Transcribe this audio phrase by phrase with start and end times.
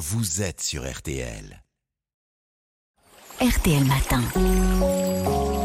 [0.00, 1.62] vous êtes sur RTL.
[3.38, 4.22] RTL Matin.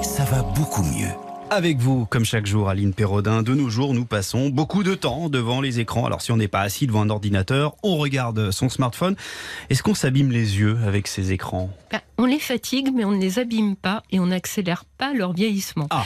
[0.03, 1.07] Ça va beaucoup mieux.
[1.49, 5.29] Avec vous, comme chaque jour, Aline Perrodin, de nos jours, nous passons beaucoup de temps
[5.29, 6.05] devant les écrans.
[6.05, 9.15] Alors si on n'est pas assis devant un ordinateur, on regarde son smartphone.
[9.69, 11.69] Est-ce qu'on s'abîme les yeux avec ces écrans?
[11.89, 15.31] Ben, on les fatigue, mais on ne les abîme pas et on n'accélère pas leur
[15.31, 15.87] vieillissement.
[15.91, 16.05] Ah,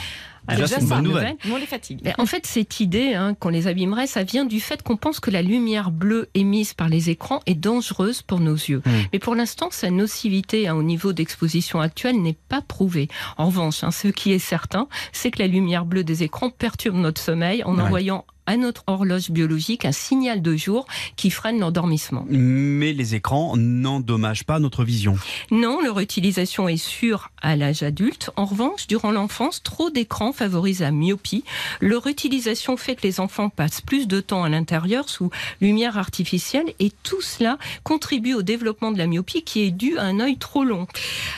[0.50, 1.36] Alors, déjà, c'est une ça, bonne bonne nouvelle.
[1.44, 2.02] Mais on les fatigue.
[2.02, 5.20] Ben, en fait, cette idée hein, qu'on les abîmerait, ça vient du fait qu'on pense
[5.20, 8.82] que la lumière bleue émise par les écrans est dangereuse pour nos yeux.
[8.84, 8.90] Hmm.
[9.12, 13.08] Mais pour l'instant, sa nocivité hein, au niveau d'exposition actuelle n'est pas prouvée.
[13.38, 16.96] En revanche, hein, ce qui est certain, c'est que la lumière bleue des écrans perturbe
[16.96, 17.82] notre sommeil en Ouais.
[17.82, 20.86] envoyant à notre horloge biologique un signal de jour
[21.16, 22.24] qui freine l'endormissement.
[22.28, 25.16] Mais les écrans n'endommagent pas notre vision.
[25.50, 28.30] Non, leur utilisation est sûre à l'âge adulte.
[28.36, 31.44] En revanche, durant l'enfance, trop d'écrans favorise la myopie.
[31.80, 36.74] Leur utilisation fait que les enfants passent plus de temps à l'intérieur sous lumière artificielle
[36.78, 40.38] et tout cela contribue au développement de la myopie qui est due à un œil
[40.38, 40.86] trop long.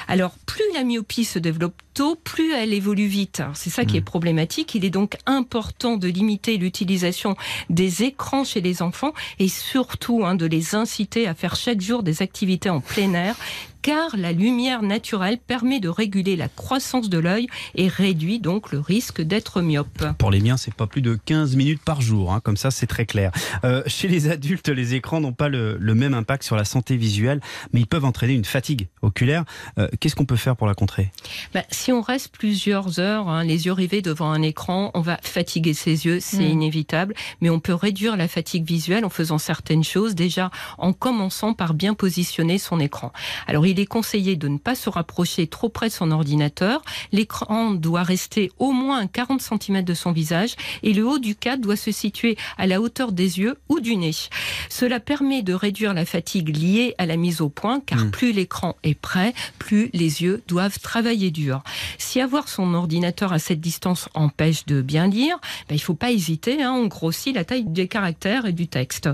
[0.09, 3.43] Alors, plus la myopie se développe tôt, plus elle évolue vite.
[3.55, 4.75] C'est ça qui est problématique.
[4.75, 7.37] Il est donc important de limiter l'utilisation
[7.71, 12.03] des écrans chez les enfants et surtout hein, de les inciter à faire chaque jour
[12.03, 13.37] des activités en plein air
[13.83, 18.79] car la lumière naturelle permet de réguler la croissance de l'œil et réduit donc le
[18.81, 20.05] risque d'être myope.
[20.19, 22.87] Pour les miens, c'est pas plus de 15 minutes par jour, hein, comme ça c'est
[22.87, 23.33] très clair.
[23.65, 26.97] Euh, chez les adultes, les écrans n'ont pas le, le même impact sur la santé
[26.97, 27.41] visuelle,
[27.73, 29.45] mais ils peuvent entraîner une fatigue oculaire.
[29.79, 31.11] Euh, Qu'est-ce qu'on peut faire pour la contrer?
[31.55, 35.19] Bah, si on reste plusieurs heures, hein, les yeux rivés devant un écran, on va
[35.23, 36.51] fatiguer ses yeux, c'est Mm.
[36.53, 41.53] inévitable, mais on peut réduire la fatigue visuelle en faisant certaines choses, déjà en commençant
[41.55, 43.13] par bien positionner son écran.
[43.47, 47.73] Alors il est conseillé de ne pas se rapprocher trop près de son ordinateur, l'écran
[47.73, 51.63] doit rester au moins à 40 cm de son visage et le haut du cadre
[51.63, 54.13] doit se situer à la hauteur des yeux ou du nez.
[54.69, 58.11] Cela permet de réduire la fatigue liée à la mise au point, car Mm.
[58.11, 61.63] plus l'écran est prêt, plus les yeux doivent travailler dur.
[61.99, 66.11] Si avoir son ordinateur à cette distance empêche de bien lire, ben, il faut pas
[66.11, 69.09] hésiter, hein, on grossit la taille des caractères et du texte.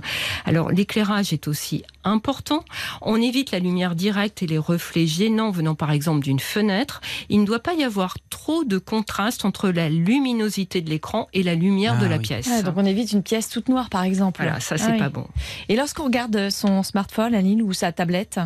[0.44, 2.65] Alors l'éclairage est aussi important.
[3.03, 7.01] On évite la lumière directe et les reflets gênants venant par exemple d'une fenêtre.
[7.29, 11.43] Il ne doit pas y avoir trop de contraste entre la luminosité de l'écran et
[11.43, 12.23] la lumière Ah de la oui.
[12.23, 12.49] pièce.
[12.53, 14.43] Ah, donc on évite une pièce toute noire, par exemple.
[14.43, 14.99] Voilà, ça Ah c'est oui.
[14.99, 15.27] pas bon.
[15.69, 18.41] Et lorsqu'on regarde son smartphone, Aline, ou sa tablette,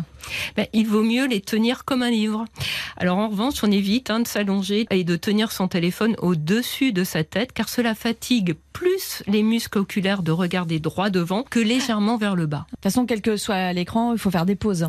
[0.55, 2.45] Ben, il vaut mieux les tenir comme un livre.
[2.97, 7.03] Alors en revanche, on évite hein, de s'allonger et de tenir son téléphone au-dessus de
[7.03, 12.17] sa tête, car cela fatigue plus les muscles oculaires de regarder droit devant que légèrement
[12.17, 12.65] vers le bas.
[12.69, 14.85] de toute façon, quel que soit l'écran, il faut faire des pauses.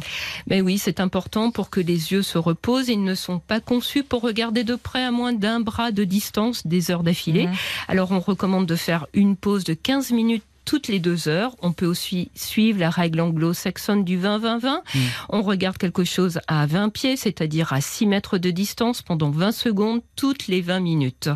[0.47, 2.89] Mais oui, c'est important pour que les yeux se reposent.
[2.89, 6.67] Ils ne sont pas conçus pour regarder de près à moins d'un bras de distance
[6.67, 7.47] des heures d'affilée.
[7.47, 7.55] Mhm.
[7.89, 11.57] Alors on recommande de faire une pause de 15 minutes toutes les deux heures.
[11.63, 14.81] On peut aussi suivre la règle anglo-saxonne du 20-20-20.
[15.29, 19.53] On regarde quelque chose à 20 pieds, c'est-à-dire à 6 mètres de distance pendant 20
[19.53, 21.29] secondes toutes les 20 minutes.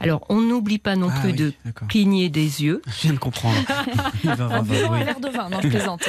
[0.00, 1.52] Alors on n'oublie pas non Ah plus oui, de
[1.88, 2.82] cligner des yeux.
[2.86, 3.56] Je viens de comprendre.
[4.24, 4.30] Oui.
[4.30, 6.02] de vin, non, je plaisante.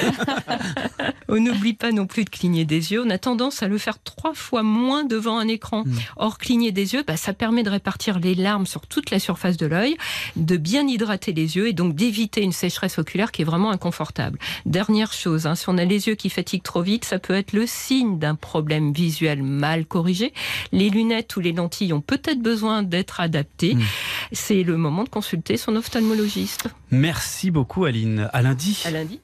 [1.27, 3.03] On n'oublie pas non plus de cligner des yeux.
[3.05, 5.83] On a tendance à le faire trois fois moins devant un écran.
[5.85, 5.97] Mm.
[6.17, 9.57] Or, cligner des yeux, bah, ça permet de répartir les larmes sur toute la surface
[9.57, 9.97] de l'œil,
[10.35, 14.39] de bien hydrater les yeux et donc d'éviter une sécheresse oculaire qui est vraiment inconfortable.
[14.65, 17.53] Dernière chose, hein, si on a les yeux qui fatiguent trop vite, ça peut être
[17.53, 20.33] le signe d'un problème visuel mal corrigé.
[20.71, 23.75] Les lunettes ou les lentilles ont peut-être besoin d'être adaptées.
[23.75, 23.81] Mm.
[24.31, 26.69] C'est le moment de consulter son ophtalmologiste.
[26.91, 28.29] Merci beaucoup Aline.
[28.31, 28.81] À lundi.
[28.85, 29.19] À lundi.